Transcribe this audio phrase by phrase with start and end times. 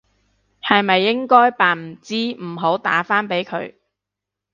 [0.67, 3.75] 係咪應該扮唔知唔好打返俾佢？